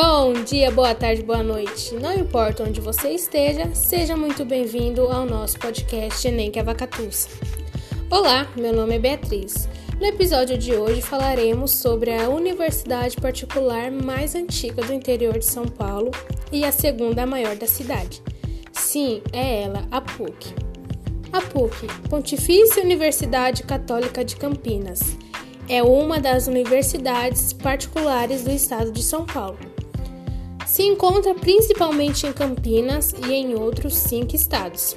Bom 0.00 0.32
dia, 0.44 0.70
boa 0.70 0.94
tarde, 0.94 1.24
boa 1.24 1.42
noite. 1.42 1.92
Não 1.96 2.14
importa 2.14 2.62
onde 2.62 2.80
você 2.80 3.08
esteja, 3.08 3.74
seja 3.74 4.16
muito 4.16 4.44
bem-vindo 4.44 5.02
ao 5.08 5.26
nosso 5.26 5.58
podcast 5.58 6.28
Enem 6.28 6.52
que 6.52 6.60
é. 6.60 6.64
Olá, 8.08 8.48
meu 8.56 8.72
nome 8.72 8.94
é 8.94 8.98
Beatriz. 9.00 9.68
No 9.98 10.06
episódio 10.06 10.56
de 10.56 10.72
hoje 10.72 11.02
falaremos 11.02 11.72
sobre 11.72 12.14
a 12.14 12.28
universidade 12.28 13.16
particular 13.16 13.90
mais 13.90 14.36
antiga 14.36 14.84
do 14.84 14.92
interior 14.92 15.36
de 15.36 15.46
São 15.46 15.66
Paulo 15.66 16.12
e 16.52 16.64
a 16.64 16.70
segunda 16.70 17.26
maior 17.26 17.56
da 17.56 17.66
cidade. 17.66 18.22
Sim, 18.72 19.20
é 19.32 19.62
ela, 19.62 19.82
a 19.90 20.00
PUC. 20.00 20.54
A 21.32 21.40
PUC, 21.40 21.88
Pontifícia 22.08 22.84
Universidade 22.84 23.64
Católica 23.64 24.24
de 24.24 24.36
Campinas, 24.36 25.00
é 25.68 25.82
uma 25.82 26.20
das 26.20 26.46
universidades 26.46 27.52
particulares 27.52 28.44
do 28.44 28.52
estado 28.52 28.92
de 28.92 29.02
São 29.02 29.26
Paulo. 29.26 29.58
Se 30.68 30.82
encontra 30.82 31.34
principalmente 31.34 32.26
em 32.26 32.32
Campinas 32.32 33.14
e 33.26 33.32
em 33.32 33.54
outros 33.54 33.96
cinco 33.96 34.36
estados. 34.36 34.94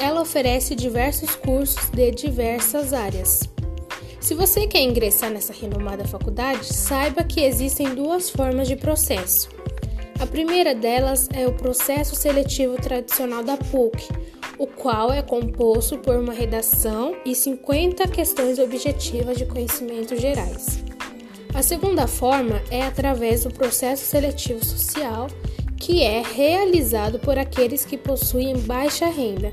Ela 0.00 0.22
oferece 0.22 0.76
diversos 0.76 1.34
cursos 1.34 1.90
de 1.90 2.12
diversas 2.12 2.92
áreas. 2.92 3.40
Se 4.20 4.34
você 4.34 4.68
quer 4.68 4.82
ingressar 4.82 5.30
nessa 5.30 5.52
renomada 5.52 6.06
faculdade, 6.06 6.64
saiba 6.64 7.24
que 7.24 7.40
existem 7.40 7.92
duas 7.92 8.30
formas 8.30 8.68
de 8.68 8.76
processo. 8.76 9.48
A 10.20 10.26
primeira 10.26 10.76
delas 10.76 11.28
é 11.34 11.44
o 11.44 11.54
processo 11.54 12.14
seletivo 12.14 12.76
tradicional 12.76 13.42
da 13.42 13.56
PUC, 13.56 14.08
o 14.58 14.66
qual 14.66 15.12
é 15.12 15.20
composto 15.22 15.98
por 15.98 16.16
uma 16.16 16.32
redação 16.32 17.16
e 17.24 17.34
50 17.34 18.06
questões 18.06 18.60
objetivas 18.60 19.36
de 19.36 19.44
conhecimentos 19.44 20.20
gerais. 20.20 20.87
A 21.54 21.62
segunda 21.62 22.06
forma 22.06 22.62
é 22.70 22.82
através 22.82 23.44
do 23.44 23.50
processo 23.50 24.04
seletivo 24.04 24.64
social, 24.64 25.28
que 25.76 26.02
é 26.02 26.22
realizado 26.22 27.18
por 27.18 27.38
aqueles 27.38 27.84
que 27.84 27.96
possuem 27.96 28.56
baixa 28.58 29.06
renda, 29.06 29.52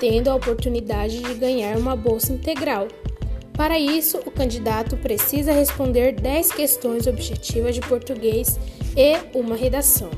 tendo 0.00 0.28
a 0.28 0.34
oportunidade 0.34 1.20
de 1.20 1.34
ganhar 1.34 1.76
uma 1.76 1.94
bolsa 1.94 2.32
integral. 2.32 2.88
Para 3.54 3.78
isso, 3.78 4.18
o 4.26 4.30
candidato 4.30 4.96
precisa 4.96 5.52
responder 5.52 6.12
10 6.12 6.52
questões 6.52 7.06
objetivas 7.06 7.74
de 7.74 7.80
português 7.82 8.58
e 8.96 9.38
uma 9.38 9.54
redação. 9.54 10.10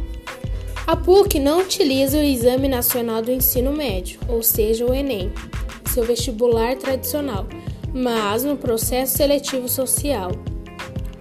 A 0.87 0.97
PUC 0.97 1.39
não 1.39 1.61
utiliza 1.61 2.19
o 2.19 2.23
Exame 2.23 2.69
Nacional 2.69 3.23
do 3.23 3.33
Ensino 3.33 3.73
Médio, 3.73 4.21
ou 4.29 4.43
seja, 4.43 4.85
o 4.85 4.95
Enem, 4.95 5.33
seu 5.91 6.05
vestibular 6.05 6.77
tradicional, 6.77 7.47
mas 7.93 8.45
no 8.45 8.57
processo 8.57 9.17
seletivo 9.17 9.69
social. 9.69 10.31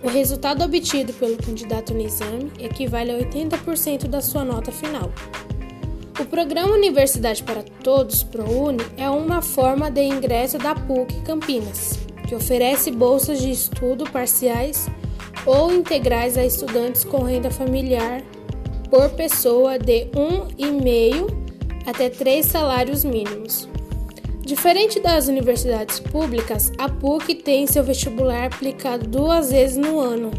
O 0.03 0.09
resultado 0.09 0.65
obtido 0.65 1.13
pelo 1.13 1.37
candidato 1.37 1.93
no 1.93 2.01
exame 2.01 2.51
equivale 2.59 3.11
a 3.11 3.19
80% 3.19 4.07
da 4.07 4.19
sua 4.19 4.43
nota 4.43 4.69
final. 4.69 5.09
O 6.19 6.25
programa 6.25 6.73
Universidade 6.73 7.41
para 7.41 7.63
Todos, 7.63 8.21
ProUni, 8.21 8.83
é 8.97 9.09
uma 9.09 9.41
forma 9.41 9.89
de 9.89 10.01
ingresso 10.01 10.57
da 10.57 10.75
PUC 10.75 11.21
Campinas, 11.21 11.97
que 12.27 12.35
oferece 12.35 12.91
bolsas 12.91 13.41
de 13.41 13.49
estudo 13.49 14.03
parciais 14.11 14.89
ou 15.45 15.73
integrais 15.73 16.37
a 16.37 16.45
estudantes 16.45 17.05
com 17.05 17.23
renda 17.23 17.49
familiar 17.49 18.21
por 18.89 19.09
pessoa 19.11 19.79
de 19.79 20.07
1,5 20.07 21.33
até 21.87 22.09
3 22.09 22.45
salários 22.45 23.05
mínimos. 23.05 23.69
Diferente 24.45 24.99
das 24.99 25.29
universidades 25.29 26.01
públicas, 26.01 26.69
a 26.77 26.89
PUC 26.89 27.33
tem 27.33 27.65
seu 27.65 27.81
vestibular 27.81 28.47
aplicado 28.47 29.07
duas 29.07 29.51
vezes 29.51 29.77
no 29.77 29.97
ano. 30.01 30.31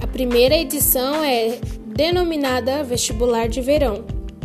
A 0.00 0.06
primeira 0.06 0.56
edição 0.56 1.24
é 1.24 1.58
denominada 1.86 2.84
Vestibular 2.84 3.48
de 3.48 3.60
Verão, 3.60 4.04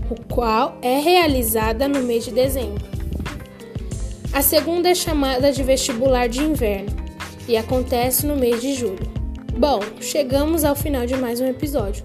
o 0.09 0.15
qual 0.33 0.79
é 0.81 0.99
realizada 0.99 1.87
no 1.87 2.01
mês 2.01 2.25
de 2.25 2.31
dezembro. 2.31 2.83
A 4.33 4.41
segunda 4.41 4.89
é 4.89 4.95
chamada 4.95 5.51
de 5.51 5.61
Vestibular 5.61 6.27
de 6.27 6.41
Inverno 6.41 6.89
e 7.47 7.55
acontece 7.55 8.25
no 8.25 8.35
mês 8.35 8.61
de 8.61 8.73
julho. 8.73 9.07
Bom, 9.55 9.79
chegamos 10.01 10.63
ao 10.65 10.75
final 10.75 11.05
de 11.05 11.15
mais 11.15 11.39
um 11.39 11.45
episódio. 11.45 12.03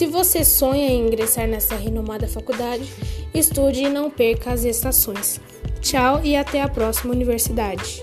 Se 0.00 0.06
você 0.06 0.46
sonha 0.46 0.88
em 0.88 1.08
ingressar 1.08 1.46
nessa 1.46 1.76
renomada 1.76 2.26
faculdade, 2.26 2.90
estude 3.34 3.82
e 3.82 3.88
não 3.90 4.10
perca 4.10 4.50
as 4.50 4.64
estações. 4.64 5.38
Tchau 5.82 6.22
e 6.24 6.34
até 6.34 6.62
a 6.62 6.68
próxima 6.70 7.12
universidade. 7.12 8.02